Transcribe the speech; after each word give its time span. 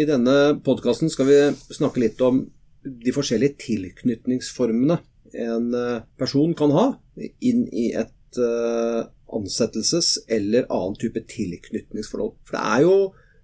I 0.00 0.06
denne 0.08 0.56
podkasten 0.64 1.10
skal 1.12 1.28
vi 1.28 1.38
snakke 1.74 2.00
litt 2.00 2.20
om 2.24 2.44
de 2.82 3.12
forskjellige 3.14 3.58
tilknytningsformene 3.60 4.98
en 5.32 5.74
eh, 5.76 6.02
person 6.20 6.54
kan 6.56 6.72
ha 6.76 6.86
inn 7.44 7.66
i 7.68 7.90
et 7.96 8.38
uh, 8.40 9.04
ansettelses- 9.32 10.18
eller 10.32 10.66
annen 10.72 10.96
type 11.00 11.20
tilknytningsforhold. 11.28 12.34
For 12.44 12.56
det 12.56 12.62
er 12.64 12.84
jo 12.86 12.96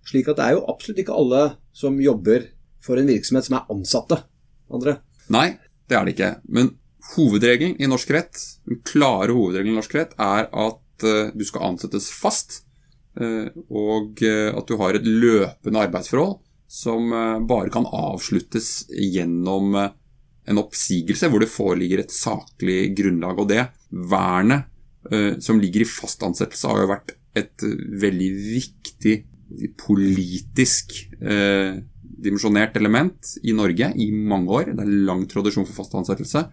slik 0.08 0.30
at 0.32 0.38
det 0.38 0.46
er 0.46 0.56
jo 0.56 0.66
absolutt 0.72 1.02
ikke 1.02 1.16
alle 1.16 1.42
som 1.76 1.98
jobber 2.00 2.46
for 2.84 3.00
en 3.00 3.08
virksomhet 3.08 3.48
som 3.48 3.58
er 3.58 3.72
ansatte. 3.72 4.20
Andre. 4.72 4.98
Nei, 5.32 5.58
det 5.88 5.96
er 5.96 6.06
det 6.06 6.14
ikke. 6.16 6.30
Men 6.48 6.72
hovedregelen 7.14 7.76
i 7.80 7.88
norsk 7.88 8.12
rett, 8.16 8.40
den 8.68 8.80
klare 8.88 9.36
hovedregelen 9.36 9.76
i 9.76 9.80
norsk 9.80 9.96
rett, 9.96 10.16
er 10.16 10.48
at 10.48 11.08
uh, 11.08 11.28
du 11.32 11.44
skal 11.48 11.68
ansettes 11.70 12.08
fast. 12.12 12.62
Uh, 13.18 13.50
og 13.74 14.20
at 14.22 14.68
du 14.68 14.76
har 14.78 14.94
et 14.94 15.06
løpende 15.06 15.80
arbeidsforhold 15.88 16.36
som 16.68 17.12
eh, 17.12 17.40
bare 17.48 17.72
kan 17.72 17.88
avsluttes 17.88 18.86
gjennom 18.92 19.74
eh, 19.74 19.94
en 20.48 20.60
oppsigelse 20.60 21.30
hvor 21.32 21.42
det 21.42 21.50
foreligger 21.52 22.04
et 22.04 22.14
saklig 22.14 22.92
grunnlag. 22.96 23.40
Og 23.40 23.48
det 23.50 23.64
vernet 23.88 24.68
eh, 25.10 25.40
som 25.40 25.60
ligger 25.60 25.84
i 25.84 25.88
fast 25.88 26.22
ansettelse, 26.24 26.68
har 26.68 26.84
jo 26.84 26.92
vært 26.92 27.16
et 27.38 27.64
veldig 28.02 28.30
viktig 28.36 29.16
politisk 29.80 30.94
eh, 31.22 31.80
dimensjonert 32.02 32.76
element 32.76 33.36
i 33.44 33.54
Norge 33.56 33.92
i 33.96 34.10
mange 34.12 34.60
år. 34.60 34.72
Det 34.74 34.84
er 34.84 34.96
lang 35.08 35.24
tradisjon 35.30 35.68
for 35.68 35.80
fast 35.80 35.96
ansettelse. 35.96 36.48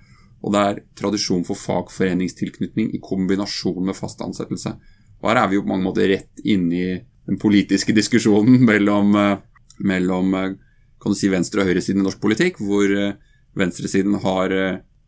Og 0.45 0.53
det 0.53 0.61
er 0.61 0.83
tradisjon 0.95 1.43
for 1.47 1.57
fagforeningstilknytning 1.57 2.91
i 2.93 3.01
kombinasjon 3.03 3.83
med 3.83 3.97
fast 3.97 4.21
ansettelse. 4.23 4.75
Og 5.25 5.31
her 5.31 5.41
er 5.41 5.49
vi 5.49 5.57
jo 5.57 5.65
på 5.65 5.73
mange 5.73 5.87
måter 5.87 6.11
rett 6.11 6.45
inne 6.45 6.77
i 6.77 6.89
den 7.25 7.39
politiske 7.41 7.95
diskusjonen 7.97 8.61
mellom 8.69 9.15
eh, 9.17 9.37
mellom 9.77 10.33
eh, 10.37 10.51
kan 11.01 11.13
du 11.13 11.17
si, 11.17 11.29
venstre- 11.29 11.63
og 11.63 11.69
høyresiden 11.69 12.03
i 12.03 12.05
norsk 12.05 12.21
politikk, 12.21 12.61
hvor 12.61 12.85
eh, 12.93 13.17
venstresiden 13.57 14.19
har 14.21 14.53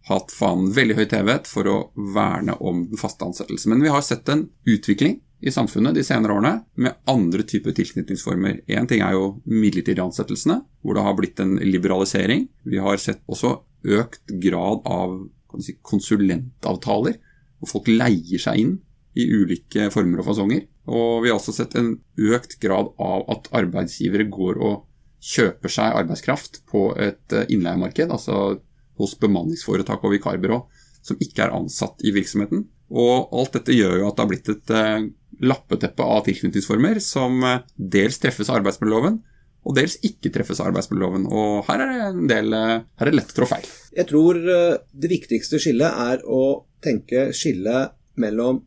hatt 0.08 0.32
fanen 0.32 0.72
veldig 0.72 0.96
høyt 0.96 1.14
hevet 1.18 1.50
for 1.52 1.68
å 1.68 1.78
verne 2.16 2.56
om 2.64 2.86
den 2.88 3.00
faste 3.00 3.26
ansettelsen. 3.28 3.74
Men 3.74 3.84
vi 3.84 3.92
har 3.92 4.04
sett 4.06 4.30
en 4.32 4.46
utvikling 4.64 5.18
i 5.44 5.52
samfunnet 5.52 5.98
de 5.98 6.04
senere 6.08 6.38
årene 6.38 6.54
med 6.80 6.96
andre 7.12 7.44
typer 7.44 7.76
tilknytningsformer. 7.76 8.62
Én 8.72 8.88
ting 8.90 9.04
er 9.04 9.18
jo 9.18 9.34
midlertidige 9.44 10.06
ansettelsene, 10.06 10.62
hvor 10.82 10.96
det 10.96 11.04
har 11.04 11.18
blitt 11.18 11.44
en 11.44 11.58
liberalisering. 11.60 12.48
Vi 12.64 12.80
har 12.82 13.04
sett 13.04 13.20
også 13.28 13.58
økt 14.00 14.32
grad 14.48 14.88
av 14.88 15.20
si, 15.60 15.76
konsulentavtaler, 15.86 17.20
hvor 17.60 17.74
folk 17.76 17.92
leier 17.92 18.42
seg 18.42 18.64
inn 18.64 18.74
i 19.18 19.28
ulike 19.34 19.90
former 19.94 20.22
og 20.22 20.30
fasonger. 20.30 20.66
Og 20.88 21.24
vi 21.24 21.32
har 21.32 21.40
også 21.40 21.56
sett 21.56 21.76
en 21.80 21.96
økt 22.30 22.58
grad 22.64 22.94
av 23.02 23.26
at 23.34 23.50
arbeidsgivere 23.58 24.30
går 24.32 24.62
og 24.64 24.86
kjøper 25.28 25.74
seg 25.74 25.98
arbeidskraft 26.04 26.62
på 26.70 26.90
et 27.02 27.36
eh, 27.36 27.48
innleiemarked, 27.54 28.12
altså 28.14 28.60
hos 28.98 29.16
bemanningsforetak 29.22 30.06
og 30.06 30.14
vikarbyrå 30.16 30.62
som 31.08 31.20
ikke 31.24 31.46
er 31.46 31.56
ansatt 31.56 32.04
i 32.06 32.14
virksomheten. 32.16 32.66
Og 32.92 33.34
alt 33.36 33.56
dette 33.58 33.76
gjør 33.76 34.02
jo 34.02 34.10
at 34.10 34.18
det 34.18 34.24
har 34.24 34.30
blitt 34.32 34.52
et 34.52 34.74
uh, 34.76 35.08
lappeteppe 35.44 36.04
av 36.04 36.24
tilknytningsformer 36.26 37.00
som 37.04 37.42
uh, 37.44 37.60
dels 37.78 38.20
treffes 38.24 38.50
av 38.52 38.60
arbeidsmiljøloven, 38.62 39.20
og 39.68 39.76
dels 39.76 39.98
ikke 40.08 40.32
treffes 40.36 40.62
av 40.62 40.72
arbeidsmiljøloven. 40.72 41.28
Og 41.28 41.68
her 41.68 41.84
er 41.84 41.92
det 41.92 42.08
en 42.08 42.32
del 42.32 42.56
her 42.56 43.06
er 43.06 43.12
det 43.12 43.20
lett 43.20 43.34
å 43.36 43.38
trå 43.40 43.50
feil. 43.52 43.68
Jeg 43.96 44.10
tror 44.12 44.40
det 44.40 45.12
viktigste 45.12 45.60
skillet 45.64 46.04
er 46.08 46.24
å 46.24 46.42
tenke 46.84 47.30
skille 47.36 47.88
mellom 48.20 48.62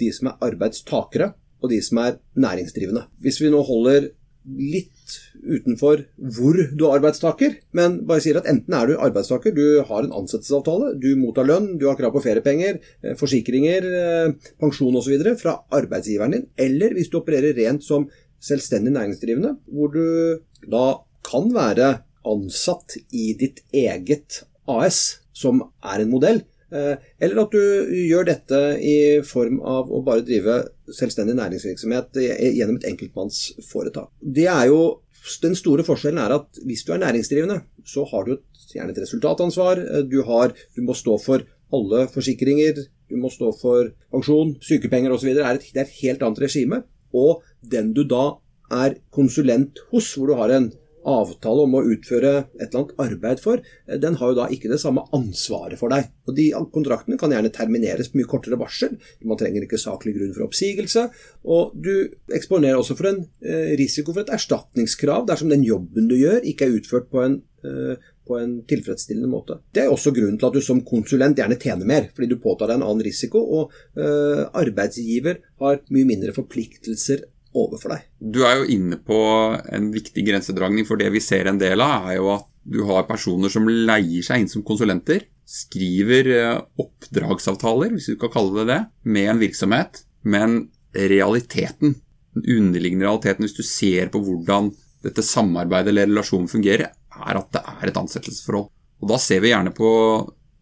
de 0.00 0.10
som 0.16 0.30
er 0.30 0.48
arbeidstakere, 0.50 1.32
og 1.60 1.72
de 1.72 1.80
som 1.84 2.00
er 2.00 2.16
næringsdrivende. 2.40 3.04
Hvis 3.20 3.40
vi 3.42 3.52
nå 3.52 3.60
holder 3.66 4.08
litt 4.48 5.16
utenfor 5.44 6.00
hvor 6.16 6.56
du 6.56 6.84
er 6.86 6.94
arbeidstaker, 6.96 7.56
men 7.76 7.98
bare 8.08 8.22
sier 8.24 8.38
at 8.40 8.48
enten 8.48 8.74
er 8.76 8.88
du 8.88 8.96
arbeidstaker, 8.96 9.52
du 9.52 9.82
har 9.86 10.06
en 10.06 10.14
ansettelsesavtale, 10.22 10.94
du 11.00 11.12
mottar 11.20 11.48
lønn, 11.48 11.74
du 11.80 11.86
har 11.90 11.98
krav 11.98 12.14
på 12.14 12.22
feriepenger, 12.24 12.80
eh, 13.04 13.16
forsikringer, 13.20 13.84
eh, 13.84 14.52
pensjon 14.60 14.96
osv. 14.96 15.20
fra 15.40 15.58
arbeidsgiveren 15.76 16.36
din, 16.36 16.46
eller 16.56 16.96
hvis 16.96 17.10
du 17.12 17.20
opererer 17.20 17.56
rent 17.56 17.84
som 17.84 18.08
selvstendig 18.40 18.94
næringsdrivende, 18.96 19.56
hvor 19.68 19.92
du 19.92 20.40
da 20.70 20.86
kan 21.26 21.52
være 21.52 21.98
ansatt 22.24 22.96
i 23.12 23.34
ditt 23.36 23.60
eget 23.72 24.44
AS, 24.68 25.20
som 25.32 25.62
er 25.84 26.00
en 26.00 26.10
modell, 26.12 26.42
eller 26.70 27.40
at 27.42 27.54
du 27.54 27.90
gjør 28.06 28.28
dette 28.28 28.58
i 28.78 28.96
form 29.26 29.58
av 29.66 29.90
å 29.90 30.02
bare 30.06 30.22
drive 30.26 30.60
selvstendig 30.94 31.34
næringsvirksomhet 31.38 32.20
gjennom 32.20 32.78
et 32.78 32.86
enkeltmannsforetak. 32.92 34.12
Det 34.22 34.46
er 34.50 34.68
jo 34.70 34.82
den 35.42 35.56
store 35.58 35.84
forskjellen 35.84 36.20
er 36.22 36.36
at 36.38 36.60
hvis 36.66 36.84
du 36.86 36.94
er 36.94 37.02
næringsdrivende, 37.02 37.60
så 37.84 38.04
har 38.08 38.24
du 38.26 38.36
gjerne 38.72 38.94
et 38.94 39.02
resultatansvar. 39.02 39.80
Eh, 39.80 40.04
du, 40.08 40.22
har, 40.26 40.54
du 40.76 40.82
må 40.86 40.96
stå 40.96 41.16
for 41.22 41.44
alle 41.74 42.06
forsikringer, 42.10 42.84
du 43.10 43.16
må 43.20 43.30
stå 43.32 43.50
for 43.58 43.90
pensjon, 44.12 44.56
sykepenger 44.64 45.14
osv. 45.14 45.32
Det 45.34 45.44
er 45.44 45.60
et 45.60 45.96
helt 46.00 46.22
annet 46.22 46.42
regime. 46.42 46.82
Og 47.14 47.42
den 47.60 47.92
du 47.94 48.04
da 48.08 48.38
er 48.70 49.00
konsulent 49.14 49.82
hos, 49.90 50.12
hvor 50.14 50.30
du 50.30 50.38
har 50.38 50.54
en 50.54 50.70
avtale 51.08 51.64
om 51.64 51.76
å 51.78 51.82
utføre 51.94 52.32
et 52.58 52.68
eller 52.68 52.82
annet 52.82 53.02
arbeid 53.04 53.40
for, 53.42 53.62
eh, 53.86 53.98
den 53.98 54.14
har 54.14 54.28
jo 54.28 54.38
da 54.40 54.46
ikke 54.48 54.70
det 54.70 54.80
samme 54.80 55.06
ansvaret 55.12 55.78
for 55.78 55.88
deg. 55.88 56.10
Og 56.28 56.34
De 56.34 56.50
kontraktene 56.72 57.18
kan 57.18 57.30
gjerne 57.30 57.52
termineres 57.52 58.10
på 58.10 58.18
mye 58.18 58.28
kortere 58.28 58.58
varsel. 58.58 58.98
Man 59.24 59.36
trenger 59.36 59.62
ikke 59.62 59.78
saklig 59.78 60.16
grunn 60.16 60.34
for 60.34 60.46
oppsigelse. 60.46 61.10
Og 61.44 61.72
du 61.74 62.10
eksponerer 62.30 62.78
også 62.78 62.96
for 62.96 63.06
en 63.06 63.28
eh, 63.42 63.76
risiko 63.76 64.12
for 64.12 64.20
et 64.20 64.34
erstatningskrav 64.34 65.26
dersom 65.26 65.48
den 65.48 65.64
jobben 65.64 66.08
du 66.08 66.16
gjør, 66.16 66.44
ikke 66.44 66.66
er 66.66 66.78
utført 66.78 67.10
på 67.10 67.24
en, 67.24 67.42
eh, 67.64 67.96
på 68.26 68.38
en 68.38 68.62
tilfredsstillende 68.62 69.28
måte. 69.28 69.58
Det 69.72 69.84
er 69.84 69.90
også 69.90 70.14
grunnen 70.14 70.38
til 70.38 70.46
at 70.46 70.52
du 70.52 70.60
som 70.60 70.82
konsulent 70.82 71.36
gjerne 71.36 71.58
tjener 71.58 71.84
mer, 71.84 72.10
fordi 72.14 72.28
du 72.28 72.36
påtar 72.36 72.68
deg 72.68 72.78
en 72.78 72.86
annen 72.86 73.02
risiko, 73.02 73.40
og 73.40 73.72
arbeidsgiver 74.54 75.40
har 75.58 75.80
mye 75.90 76.06
mindre 76.06 76.32
forpliktelser 76.32 77.24
overfor 77.56 77.94
deg. 77.94 78.06
Du 78.18 78.42
er 78.46 78.60
jo 78.60 78.68
inne 78.76 78.98
på 79.02 79.18
en 79.72 79.90
viktig 79.94 80.24
grensedragning, 80.26 80.86
for 80.88 81.00
det 81.00 81.10
vi 81.14 81.22
ser 81.24 81.50
en 81.50 81.60
del 81.60 81.82
av, 81.84 82.10
er 82.10 82.20
jo 82.20 82.30
at 82.36 82.46
du 82.70 82.82
har 82.86 83.08
personer 83.08 83.50
som 83.52 83.68
leier 83.68 84.22
seg 84.24 84.42
inn 84.42 84.50
som 84.52 84.64
konsulenter, 84.66 85.24
skriver 85.50 86.28
eh, 86.34 86.60
oppdragsavtaler, 86.78 87.94
hvis 87.96 88.12
du 88.12 88.18
kan 88.20 88.32
kalle 88.34 88.60
det 88.60 88.68
det, 88.70 88.80
med 89.02 89.32
en 89.32 89.40
virksomhet, 89.40 90.04
men 90.22 90.60
realiteten, 90.94 91.96
den 92.36 92.46
underliggende 92.58 93.08
realiteten, 93.08 93.46
hvis 93.46 93.58
du 93.58 93.64
ser 93.66 94.12
på 94.12 94.20
hvordan 94.22 94.70
dette 95.02 95.24
samarbeidet 95.24 95.94
eller 95.94 96.10
relasjonen 96.10 96.50
fungerer, 96.50 96.92
er 96.92 97.40
at 97.40 97.50
det 97.56 97.62
er 97.64 97.90
et 97.90 97.98
ansettelsesforhold. 97.98 98.68
Og 99.00 99.08
Da 99.08 99.16
ser 99.18 99.40
vi 99.42 99.50
gjerne 99.50 99.72
på 99.74 99.90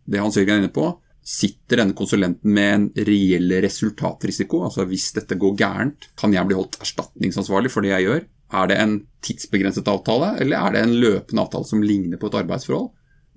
det 0.08 0.22
Hans 0.22 0.38
Jørgen 0.38 0.54
er 0.54 0.62
inne 0.62 0.72
på, 0.72 0.86
Sitter 1.28 1.82
denne 1.82 1.96
konsulenten 1.96 2.54
med 2.56 2.74
en 2.74 2.84
reell 3.04 3.52
resultatrisiko? 3.60 4.62
Altså 4.64 4.86
hvis 4.88 5.10
dette 5.16 5.36
går 5.36 5.58
gærent, 5.60 6.08
kan 6.16 6.32
jeg 6.32 6.48
bli 6.48 6.56
holdt 6.56 6.78
erstatningsansvarlig 6.80 7.72
for 7.74 7.84
det 7.84 7.92
jeg 7.92 8.06
gjør? 8.06 8.22
Er 8.58 8.70
det 8.70 8.78
en 8.80 8.94
tidsbegrenset 9.26 9.90
avtale, 9.92 10.30
eller 10.40 10.56
er 10.56 10.72
det 10.72 10.84
en 10.86 10.94
løpende 11.02 11.44
avtale 11.44 11.68
som 11.68 11.84
ligner 11.84 12.20
på 12.20 12.30
et 12.30 12.38
arbeidsforhold? 12.40 12.88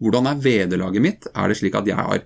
Hvordan 0.01 0.29
er 0.31 0.39
vederlaget 0.39 1.03
mitt? 1.03 1.27
Er 1.35 1.51
det 1.51 1.59
slik 1.59 1.75
at 1.75 1.89
jeg 1.89 1.99
har 1.99 2.23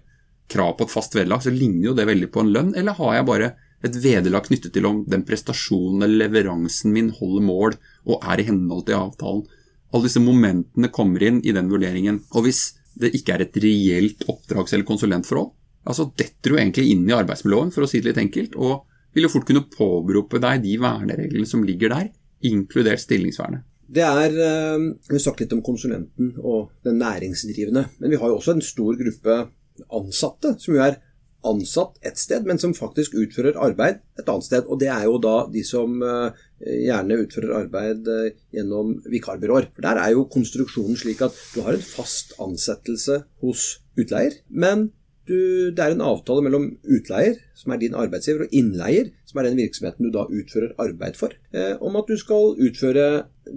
krav 0.53 0.75
på 0.77 0.85
et 0.85 0.93
fast 0.93 1.17
vederlag, 1.17 1.41
så 1.41 1.53
ligner 1.53 1.89
jo 1.89 1.97
det 1.97 2.05
veldig 2.11 2.29
på 2.31 2.45
en 2.45 2.53
lønn, 2.53 2.73
eller 2.77 2.99
har 2.99 3.17
jeg 3.17 3.29
bare 3.31 3.51
et 3.85 3.97
vederlag 4.01 4.45
knyttet 4.45 4.73
til 4.75 4.85
om 4.85 5.01
den 5.09 5.25
prestasjonen 5.25 6.05
eller 6.05 6.27
leveransen 6.27 6.93
min 6.93 7.09
holder 7.17 7.45
mål 7.45 7.77
og 8.05 8.21
er 8.21 8.41
i 8.41 8.47
henhold 8.51 8.85
til 8.85 8.99
avtalen? 8.99 9.45
Alle 9.89 10.05
disse 10.05 10.21
momentene 10.21 10.93
kommer 10.93 11.25
inn 11.25 11.41
i 11.41 11.53
den 11.55 11.69
vurderingen. 11.71 12.21
Og 12.35 12.45
hvis 12.45 12.75
det 12.95 13.13
ikke 13.17 13.35
er 13.35 13.45
et 13.45 13.61
reelt 13.63 14.25
oppdrags- 14.31 14.73
eller 14.73 14.87
konsulentforhold, 14.87 15.51
altså 15.85 16.09
detter 16.17 16.53
du 16.53 16.57
egentlig 16.57 16.89
inn 16.91 17.05
i 17.09 17.15
arbeidsmiljøloven, 17.15 17.73
for 17.75 17.85
å 17.85 17.89
si 17.89 18.01
det 18.01 18.11
litt 18.11 18.23
enkelt, 18.23 18.55
og 18.55 18.85
vil 19.15 19.27
jo 19.27 19.31
fort 19.31 19.47
kunne 19.47 19.65
påberope 19.71 20.41
deg 20.43 20.63
de 20.63 20.75
vernereglene 20.81 21.47
som 21.47 21.63
ligger 21.65 21.93
der, 21.93 22.11
inkludert 22.45 23.03
stillingsvernet. 23.03 23.63
Det 23.85 24.01
er, 24.01 24.31
eh, 24.33 24.77
Vi 25.07 25.13
har 25.13 25.19
sagt 25.19 25.39
litt 25.39 25.53
om 25.53 25.61
konsulenten 25.61 26.33
og 26.41 26.71
den 26.83 26.97
næringsdrivende, 26.99 27.89
men 27.99 28.09
vi 28.09 28.17
har 28.17 28.29
jo 28.29 28.37
også 28.39 28.55
en 28.55 28.61
stor 28.61 28.95
gruppe 28.97 29.49
ansatte 29.91 30.55
som 30.59 30.73
jo 30.73 30.81
er 30.81 30.97
ansatt 31.47 31.99
et 32.05 32.19
sted, 32.19 32.45
men 32.47 32.59
som 32.61 32.75
faktisk 32.75 33.15
utfører 33.19 33.59
arbeid 33.61 34.01
et 34.19 34.27
annet 34.31 34.47
sted. 34.47 34.67
Og 34.67 34.79
det 34.81 34.89
er 34.93 35.05
jo 35.07 35.19
da 35.21 35.35
de 35.51 35.63
som 35.67 36.01
eh, 36.03 36.43
gjerne 36.87 37.21
utfører 37.23 37.55
arbeid 37.61 38.09
eh, 38.11 38.35
gjennom 38.55 38.95
vikarbyråer. 39.11 39.71
For 39.75 39.85
der 39.85 40.01
er 40.01 40.13
jo 40.15 40.27
konstruksjonen 40.31 40.99
slik 40.99 41.23
at 41.25 41.37
du 41.55 41.61
har 41.65 41.77
en 41.77 41.87
fast 41.87 42.35
ansettelse 42.41 43.23
hos 43.43 43.67
utleier, 43.99 44.39
men 44.49 44.89
du, 45.25 45.71
det 45.73 45.81
er 45.81 45.95
en 45.95 46.03
avtale 46.05 46.43
mellom 46.45 46.67
utleier, 46.83 47.39
som 47.57 47.73
er 47.73 47.81
din 47.81 47.95
arbeidsgiver, 47.97 48.45
og 48.45 48.53
innleier, 48.53 49.09
som 49.25 49.39
er 49.41 49.49
den 49.49 49.57
virksomheten 49.57 50.05
du 50.05 50.11
da 50.13 50.27
utfører 50.29 50.75
arbeid 50.81 51.17
for, 51.17 51.33
eh, 51.55 51.73
om 51.81 51.97
at 51.97 52.09
du 52.09 52.17
skal 52.21 52.53
utføre 52.61 53.07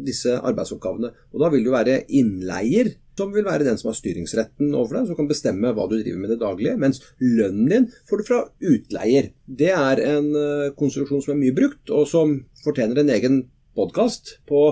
disse 0.07 0.33
arbeidsoppgavene. 0.39 1.13
Og 1.35 1.45
da 1.45 1.53
vil 1.53 1.67
du 1.67 1.75
være 1.75 2.01
innleier 2.09 2.95
som 3.19 3.35
vil 3.35 3.47
være 3.47 3.67
den 3.67 3.79
som 3.81 3.91
har 3.91 3.99
styringsretten 3.99 4.71
overfor 4.71 5.01
deg, 5.01 5.11
som 5.11 5.19
kan 5.19 5.31
bestemme 5.31 5.75
hva 5.75 5.87
du 5.91 5.97
driver 5.99 6.23
med 6.23 6.33
det 6.35 6.41
daglige, 6.43 6.79
mens 6.81 7.03
lønnen 7.21 7.69
din 7.73 7.89
får 8.09 8.21
du 8.21 8.29
fra 8.29 8.41
utleier. 8.71 9.33
Det 9.45 9.73
er 9.75 10.05
en 10.07 10.31
uh, 10.35 10.75
konstruksjon 10.79 11.25
som 11.25 11.35
er 11.35 11.43
mye 11.43 11.57
brukt, 11.57 11.91
og 11.91 12.07
som 12.11 12.39
fortjener 12.65 13.03
en 13.03 13.15
egen 13.19 13.41
podkast 13.79 14.39
på 14.49 14.63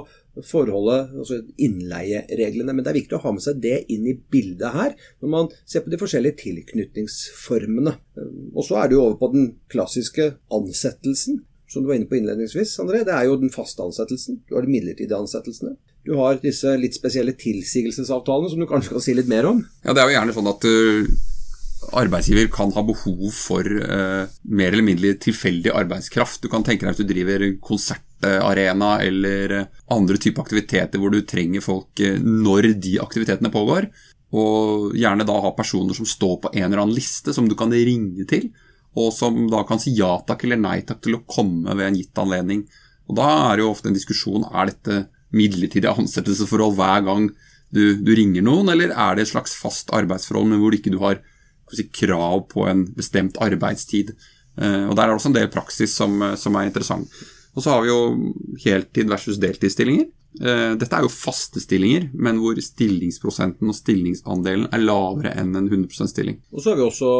forholdet, 0.45 1.13
altså 1.17 1.41
innleiereglene. 1.63 2.75
Men 2.75 2.85
det 2.85 2.93
er 2.93 2.99
viktig 2.99 3.17
å 3.19 3.23
ha 3.25 3.33
med 3.33 3.45
seg 3.45 3.61
det 3.63 3.79
inn 3.93 4.07
i 4.11 4.17
bildet 4.17 4.75
her, 4.75 4.95
når 5.23 5.33
man 5.33 5.51
ser 5.65 5.85
på 5.85 5.93
de 5.93 6.01
forskjellige 6.01 6.41
tilknytningsformene. 6.43 7.95
Og 8.53 8.67
så 8.67 8.81
er 8.81 8.91
det 8.91 8.99
jo 8.99 9.05
over 9.07 9.21
på 9.21 9.33
den 9.35 9.53
klassiske 9.73 10.33
ansettelsen. 10.53 11.45
Som 11.71 11.83
du 11.83 11.91
var 11.91 11.99
inne 11.99 12.07
på 12.07 12.19
innledningsvis, 12.19 12.77
André, 12.83 13.03
det 13.07 13.15
er 13.15 13.27
jo 13.27 13.41
den 13.41 13.51
faste 13.51 13.83
ansettelsen. 13.83 14.43
Du 14.47 14.55
har 14.55 14.67
de 14.67 14.71
midlertidige 14.71 15.19
ansettelsene. 15.19 15.75
Du 16.07 16.15
har 16.21 16.39
disse 16.39 16.77
litt 16.79 16.95
spesielle 16.95 17.35
tilsigelsesavtalene, 17.35 18.51
som 18.53 18.61
du 18.63 18.69
kanskje 18.71 18.95
kan 18.95 19.03
si 19.03 19.15
litt 19.17 19.31
mer 19.31 19.49
om? 19.49 19.63
Ja, 19.83 19.93
det 19.93 20.03
er 20.03 20.11
jo 20.11 20.15
gjerne 20.15 20.35
sånn 20.37 20.51
at 20.53 20.67
uh, 20.71 21.09
arbeidsgiver 21.99 22.47
kan 22.55 22.71
ha 22.77 22.85
behov 22.87 23.25
for 23.35 23.67
uh, 23.67 24.29
mer 24.47 24.71
eller 24.71 24.87
mindre 24.87 25.17
tilfeldig 25.23 25.73
arbeidskraft. 25.75 26.45
Du 26.45 26.53
kan 26.53 26.67
tenke 26.67 26.87
deg 26.87 26.95
hvis 26.95 27.03
du 27.03 27.11
driver 27.11 27.43
konsertarena 27.59 28.93
eller 29.03 29.57
uh, 29.65 29.81
andre 29.97 30.21
typer 30.23 30.47
aktiviteter 30.47 31.03
hvor 31.03 31.11
du 31.11 31.25
trenger 31.27 31.65
folk 31.65 32.05
når 32.23 32.71
de 32.79 33.01
aktivitetene 33.03 33.51
pågår. 33.55 33.91
Og 34.37 34.95
gjerne 34.99 35.27
da 35.27 35.41
ha 35.43 35.53
personer 35.59 35.97
som 35.97 36.07
står 36.07 36.39
på 36.45 36.55
en 36.55 36.69
eller 36.69 36.85
annen 36.85 36.95
liste 36.95 37.35
som 37.35 37.51
du 37.51 37.59
kan 37.59 37.75
ringe 37.75 38.27
til, 38.31 38.53
og 38.97 39.11
som 39.15 39.43
da 39.51 39.67
kan 39.67 39.83
si 39.83 39.93
ja 39.99 40.15
takk 40.27 40.47
eller 40.47 40.63
nei 40.63 40.79
takk 40.87 41.03
til 41.03 41.19
å 41.19 41.25
komme 41.27 41.75
ved 41.75 41.91
en 41.91 41.99
gitt 41.99 42.23
anledning. 42.23 42.63
Og 43.11 43.19
Da 43.19 43.27
er 43.51 43.57
det 43.57 43.67
jo 43.67 43.75
ofte 43.75 43.91
en 43.91 43.99
diskusjon 43.99 44.47
er 44.53 44.71
dette 44.71 45.03
midlertidig 45.37 45.91
ansettelsesforhold 45.93 46.77
hver 46.79 47.05
gang 47.07 47.29
du, 47.75 47.97
du, 48.01 48.13
ringer 48.17 48.45
noen, 48.47 48.71
eller 48.73 48.95
er 48.95 49.17
det 49.17 49.27
et 49.27 49.33
slags 49.33 49.57
fast 49.59 49.91
arbeidsforhold, 49.95 50.51
men 50.51 50.63
hvor 50.63 50.73
du 50.73 50.79
ikke 50.79 50.95
har 51.03 51.23
si, 51.75 51.89
krav 51.91 52.47
på 52.53 52.67
en 52.71 52.87
bestemt 52.97 53.39
arbeidstid. 53.43 54.15
Uh, 54.57 54.89
og 54.89 54.97
Der 54.97 55.05
er 55.05 55.11
det 55.11 55.17
også 55.19 55.33
en 55.33 55.41
del 55.41 55.51
praksis 55.53 55.97
som, 55.97 56.21
som, 56.39 56.57
er 56.57 56.71
interessant. 56.71 57.11
Og 57.57 57.65
så 57.65 57.73
har 57.73 57.83
vi 57.83 57.91
jo 57.91 57.99
heltid 58.63 59.11
versus 59.11 59.41
deltidsstillinger. 59.43 60.09
Uh, 60.37 60.77
dette 60.79 60.93
er 60.93 61.05
jo 61.05 61.13
faste 61.13 61.61
stillinger, 61.65 62.11
men 62.15 62.39
hvor 62.41 62.59
stillingsprosenten 62.61 63.73
og 63.73 63.77
stillingsandelen 63.77 64.71
er 64.71 64.85
lavere 64.85 65.35
enn 65.41 65.55
en 65.59 65.69
100% 65.69 66.13
stilling. 66.13 66.39
Og 66.53 66.63
så 66.63 66.73
har 66.73 66.81
vi 66.81 66.87
også 66.87 67.13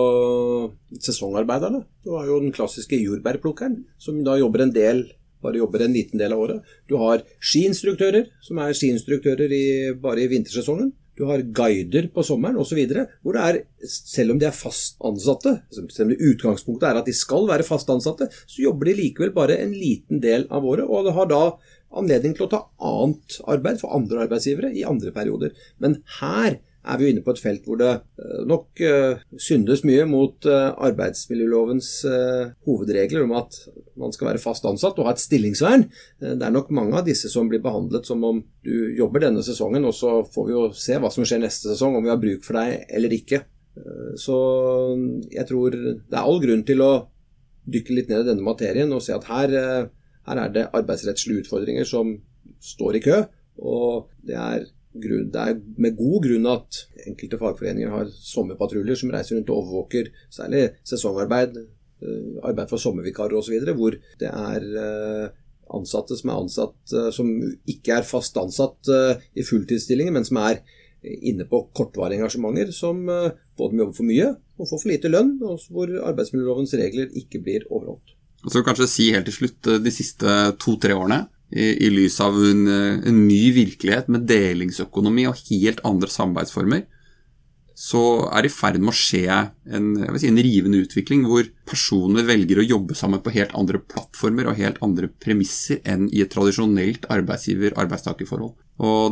sesongarbeiderne. 1.09 1.83
Du 2.07 2.15
har 2.17 2.29
jo 2.31 2.41
den 2.45 2.55
klassiske 2.55 3.01
jordbærplukkeren, 3.01 3.81
som 3.99 4.23
da 4.25 4.39
jobber 4.41 4.65
en 4.65 4.77
del 4.77 5.07
bare 5.43 5.61
jobber 5.61 5.85
en 5.85 5.97
liten 5.97 6.21
del 6.21 6.35
av 6.35 6.45
året. 6.45 6.77
Du 6.89 6.97
har 7.01 7.25
skiinstruktører, 7.41 8.31
som 8.45 8.61
er 8.63 8.77
skiinstruktører 8.77 9.53
i, 9.53 9.67
bare 10.01 10.25
i 10.25 10.31
vintersesongen. 10.31 10.93
Du 11.17 11.25
har 11.25 11.41
guider 11.57 12.11
på 12.13 12.25
sommeren 12.27 12.59
osv. 12.61 12.83
Hvor 13.25 13.37
det 13.37 13.45
er, 13.45 13.61
selv 13.89 14.35
om 14.35 14.41
de 14.41 14.49
er 14.51 14.57
fast 14.57 14.99
ansatte, 15.07 15.55
selv 15.73 16.11
om 16.11 16.27
utgangspunktet 16.31 16.91
er 16.91 17.01
at 17.01 17.09
de 17.09 17.15
skal 17.17 17.49
være 17.49 17.65
fast 17.67 17.89
ansatte, 17.93 18.29
så 18.45 18.67
jobber 18.67 18.91
de 18.91 18.99
likevel 19.01 19.33
bare 19.37 19.57
en 19.63 19.73
liten 19.73 20.21
del 20.21 20.45
av 20.53 20.67
året. 20.69 20.85
Og 20.85 21.09
har 21.17 21.31
da 21.33 21.43
anledning 21.97 22.37
til 22.37 22.47
å 22.47 22.53
ta 22.53 22.63
annet 22.85 23.39
arbeid 23.49 23.81
for 23.81 23.97
andre 23.97 24.27
arbeidsgivere 24.27 24.75
i 24.77 24.85
andre 24.89 25.15
perioder. 25.15 25.57
Men 25.81 26.03
her 26.21 26.61
er 26.87 26.99
vi 26.99 27.07
jo 27.07 27.13
inne 27.13 27.23
på 27.25 27.33
et 27.35 27.41
felt 27.43 27.67
hvor 27.67 27.79
det 27.81 27.91
eh, 27.93 28.43
nok 28.49 28.83
uh, 28.87 29.23
syndes 29.41 29.83
mye 29.87 30.05
mot 30.09 30.47
uh, 30.49 30.71
arbeidsmiljølovens 30.87 31.91
hovedregler 32.67 33.25
om 33.25 33.35
at 33.39 33.59
man 33.99 34.15
skal 34.15 34.31
være 34.31 34.43
fast 34.43 34.67
ansatt 34.69 34.99
og 35.01 35.09
ha 35.09 35.15
et 35.15 35.23
stillingsvern. 35.23 35.87
det 36.21 36.45
er 36.45 36.53
nok 36.53 36.69
mange 36.75 36.99
av 36.99 37.07
disse 37.07 37.31
som 37.33 37.49
blir 37.49 37.63
behandlet 37.65 38.07
som 38.07 38.23
om 38.27 38.43
du 38.65 38.75
jobber 38.97 39.25
denne 39.25 39.43
sesongen, 39.47 39.87
og 39.89 39.95
så 39.97 40.19
får 40.35 40.47
vi 40.47 40.55
jo 40.55 40.65
se 40.77 40.99
hva 41.01 41.11
som 41.13 41.25
skjer 41.27 41.41
neste 41.43 41.71
sesong, 41.73 41.97
om 41.97 42.05
vi 42.05 42.13
har 42.13 42.21
bruk 42.21 42.45
for 42.45 42.59
deg 42.61 42.91
eller 42.93 43.15
ikke. 43.17 43.43
så 44.21 44.37
jeg 45.33 45.47
tror 45.49 45.75
det 45.77 46.13
er 46.13 46.23
all 46.23 46.41
grunn 46.45 46.65
til 46.69 46.85
å 46.85 46.93
dykke 47.73 47.97
litt 47.97 48.13
ned 48.13 48.25
i 48.25 48.29
denne 48.31 48.45
materien 48.45 48.93
og 48.93 49.03
se 49.05 49.17
at 49.17 49.27
her, 49.31 49.57
her 50.29 50.43
er 50.45 50.53
det 50.55 50.69
arbeidsrettslige 50.77 51.47
utfordringer 51.47 51.89
som 51.89 52.19
står 52.61 53.01
i 53.01 53.05
kø. 53.09 53.23
Og 53.57 54.11
det 54.27 54.37
er 54.37 54.67
det 55.01 55.41
er 55.41 55.57
med 55.81 55.97
god 55.99 56.23
grunn 56.27 56.47
at 56.51 56.83
enkelte 57.07 57.39
fagforeninger 57.41 57.93
har 57.93 58.13
sommerpatruljer 58.13 58.99
som 58.99 59.13
reiser 59.15 59.37
rundt 59.37 59.51
og 59.53 59.63
overvåker 59.63 60.11
særlig 60.33 60.63
sesongarbeid, 60.87 61.59
eh, 62.03 62.39
arbeid 62.47 62.71
for 62.71 62.83
sommervikarer 62.83 63.37
osv., 63.39 63.59
hvor 63.77 63.99
det 64.21 64.31
er 64.31 64.67
eh, 64.83 65.29
ansatte 65.77 66.17
som 66.19 66.31
er 66.31 66.41
ansatt 66.41 66.95
eh, 66.95 67.11
som 67.15 67.31
ikke 67.67 67.99
er 67.99 68.09
fast 68.09 68.37
ansatt 68.41 68.91
i 69.35 69.45
fulltidsstillinger, 69.47 70.15
men 70.15 70.27
som 70.27 70.41
er 70.43 70.63
inne 71.07 71.47
på 71.47 71.67
kortvarige 71.77 72.19
engasjementer, 72.19 72.73
som 72.75 73.05
både 73.07 73.77
må 73.77 73.85
jobbe 73.85 73.99
for 73.99 74.09
mye 74.09 74.33
og 74.57 74.67
få 74.67 74.79
for 74.81 74.91
lite 74.91 75.11
lønn, 75.13 75.37
og 75.45 75.63
hvor 75.71 75.93
arbeidsmiljølovens 76.09 76.75
regler 76.81 77.13
ikke 77.15 77.43
blir 77.45 77.67
overholdt. 77.69 78.17
Og 78.47 78.53
så 78.53 78.63
kanskje 78.65 78.89
si 78.91 79.07
helt 79.15 79.29
til 79.29 79.37
slutt 79.37 79.69
de 79.83 79.93
siste 79.95 80.33
to-tre 80.63 80.97
årene 80.97 81.27
i, 81.55 81.87
i 81.87 81.91
lys 81.93 82.19
av 82.25 82.35
en, 82.35 82.67
en, 82.69 83.23
ny 83.29 83.53
virkelighet 83.55 84.11
med 84.13 84.27
delingsøkonomi 84.29 85.29
og 85.31 85.39
helt 85.47 85.83
andre 85.87 86.11
samarbeidsformer, 86.11 86.87
så 87.77 88.01
er 88.33 88.47
det 88.47 88.51
i 88.51 88.55
ferd 88.55 88.79
med 88.81 88.95
å 88.95 88.97
skje 88.97 89.27
en, 89.29 89.91
si, 90.17 90.31
en, 90.31 90.41
rivende 90.41 90.81
utvikling 90.81 91.27
hvor 91.29 91.45
personer 91.69 92.25
velger 92.25 92.63
å 92.63 92.65
jobbe 92.65 92.97
sammen 92.97 93.21
på 93.21 93.35
helt 93.35 93.53
andre 93.59 93.83
plattformer 93.85 94.49
og 94.49 94.57
helt 94.57 94.81
andre 94.85 95.11
premisser 95.23 95.83
enn 95.85 96.09
i 96.09 96.23
et 96.25 96.33
tradisjonelt 96.33 97.05
arbeidsgiver-arbeidstakerforhold. 97.13 98.57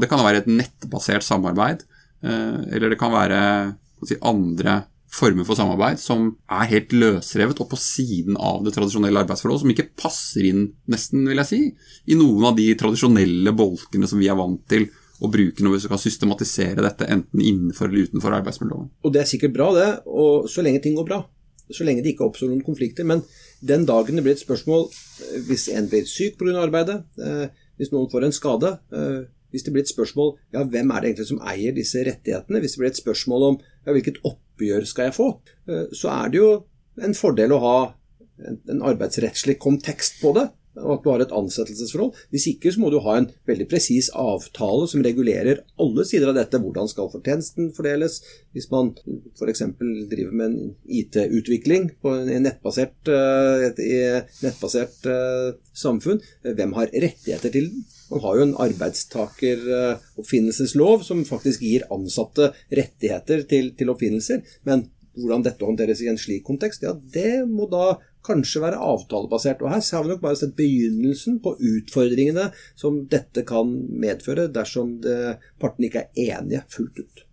Det 0.00 0.08
kan 0.08 0.24
være 0.24 0.42
et 0.42 0.48
nettbasert 0.48 1.26
samarbeid, 1.26 1.84
eh, 2.24 2.58
eller 2.72 2.94
det 2.94 3.00
kan 3.00 3.12
være 3.12 3.40
si, 4.08 4.16
andre 4.24 4.80
former 5.14 5.46
for 5.46 5.58
samarbeid 5.58 6.00
som 6.02 6.32
er 6.50 6.70
helt 6.72 6.94
løsrevet 6.94 7.60
og 7.62 7.70
på 7.70 7.78
siden 7.80 8.38
av 8.40 8.64
det 8.66 8.74
tradisjonelle 8.74 9.22
arbeidsforholdet, 9.22 9.62
som 9.62 9.72
ikke 9.74 9.90
passer 10.00 10.48
inn, 10.48 10.66
nesten, 10.90 11.24
vil 11.28 11.40
jeg 11.42 11.50
si, 11.50 11.60
i 12.10 12.18
noen 12.18 12.50
av 12.50 12.58
de 12.58 12.66
tradisjonelle 12.78 13.54
bolkene 13.56 14.10
som 14.10 14.20
vi 14.22 14.30
er 14.30 14.38
vant 14.38 14.62
til 14.70 14.88
å 15.22 15.30
bruke 15.30 15.62
når 15.62 15.76
vi 15.76 15.84
skal 15.84 16.00
systematisere 16.02 16.82
dette, 16.84 17.06
enten 17.06 17.42
innenfor 17.42 17.88
eller 17.88 18.10
utenfor 18.10 18.34
arbeidsmiljøloven. 18.40 18.90
Og 19.06 19.14
det 19.14 19.22
er 19.22 19.30
sikkert 19.30 19.54
bra, 19.54 19.70
det, 19.76 19.90
og 20.10 20.48
så 20.50 20.64
lenge 20.66 20.82
ting 20.84 20.98
går 20.98 21.08
bra. 21.08 21.22
Så 21.72 21.86
lenge 21.86 22.02
det 22.04 22.12
ikke 22.12 22.26
oppstår 22.26 22.50
noen 22.50 22.64
konflikter. 22.64 23.06
Men 23.08 23.22
den 23.64 23.86
dagen 23.88 24.18
det 24.18 24.24
blir 24.26 24.34
et 24.34 24.42
spørsmål 24.42 24.88
eh, 24.90 25.38
hvis 25.46 25.70
en 25.72 25.88
blir 25.88 26.04
syk 26.10 26.36
pga. 26.40 26.58
arbeidet, 26.60 26.98
eh, 27.16 27.46
hvis 27.78 27.94
noen 27.94 28.10
får 28.12 28.26
en 28.26 28.36
skade, 28.36 28.74
eh, 28.92 29.22
hvis 29.54 29.64
det 29.64 29.72
blir 29.72 29.84
et 29.86 29.92
spørsmål 29.92 30.34
ja, 30.52 30.64
hvem 30.64 30.90
er 30.90 31.00
det 31.00 31.12
egentlig 31.12 31.30
som 31.30 31.40
eier 31.46 31.72
disse 31.72 32.02
rettighetene, 32.04 32.60
hvis 32.60 32.74
det 32.74 32.82
blir 32.82 32.90
et 32.90 33.00
spørsmål 33.00 33.48
om 33.48 33.58
ja, 33.62 33.94
hvilket 33.94 34.20
oppgjør 34.54 34.86
skal 34.88 35.10
jeg 35.10 35.18
få, 35.18 35.28
eh, 35.68 35.86
så 35.92 36.10
er 36.14 36.32
det 36.32 36.42
jo 36.42 36.50
en 37.02 37.16
fordel 37.18 37.54
å 37.54 37.62
ha 37.62 37.78
en 38.70 38.82
arbeidsrettslig 38.82 39.58
kontekst 39.62 40.20
på 40.22 40.34
det 40.34 40.48
og 40.82 40.96
at 40.96 41.04
du 41.04 41.10
har 41.12 41.22
et 41.22 41.34
ansettelsesforhold. 41.34 42.16
Hvis 42.34 42.48
ikke 42.50 42.72
så 42.74 42.82
må 42.82 42.90
du 42.90 42.98
ha 43.04 43.16
en 43.18 43.28
veldig 43.46 43.66
presis 43.70 44.08
avtale 44.18 44.88
som 44.90 45.04
regulerer 45.06 45.62
alle 45.80 46.06
sider 46.08 46.32
av 46.32 46.38
dette. 46.38 46.58
Hvordan 46.58 46.90
skal 46.90 47.10
fortjenesten 47.12 47.70
fordeles? 47.76 48.20
Hvis 48.54 48.66
man 48.72 48.90
f.eks. 49.38 49.62
driver 50.10 50.34
med 50.34 50.46
en 50.48 50.74
IT-utvikling 50.98 51.92
på 52.02 52.16
et 52.24 52.42
nettbasert, 52.42 52.96
eh, 53.06 53.68
et 53.70 54.42
nettbasert 54.42 55.06
samfunn, 55.74 56.22
hvem 56.42 56.74
har 56.78 56.90
rettigheter 56.90 57.54
til 57.54 57.70
den? 57.70 57.86
Man 58.14 58.22
har 58.22 58.36
jo 58.38 58.44
en 58.46 58.60
arbeidstakeroppfinnelseslov 58.62 61.02
som 61.06 61.24
faktisk 61.26 61.62
gir 61.66 61.82
ansatte 61.94 62.52
rettigheter 62.70 63.42
til, 63.50 63.74
til, 63.74 63.90
oppfinnelser. 63.90 64.38
Men 64.68 64.86
hvordan 65.18 65.42
dette 65.46 65.64
håndteres 65.66 66.00
i 66.02 66.10
en 66.10 66.18
slik 66.18 66.44
kontekst, 66.46 66.82
ja, 66.86 66.92
det 66.94 67.46
må 67.50 67.66
da 67.70 67.98
kanskje 68.24 68.62
være 68.62 68.80
avtalebasert. 68.80 69.62
Og 69.62 69.70
her 69.74 69.82
har 69.82 70.02
vi 70.06 70.10
nok 70.14 70.22
bare 70.22 70.36
sett 70.40 70.56
begynnelsen 70.58 71.40
på 71.44 71.50
utfordringene 71.58 72.46
som 72.78 73.06
dette 73.10 73.42
kan 73.46 73.66
medføre 73.90 74.48
dersom 74.54 75.00
partene 75.60 75.86
ikke 75.90 76.06
er 76.06 76.38
enige 76.38 76.62
fullt 76.72 76.98
ut. 77.02 77.26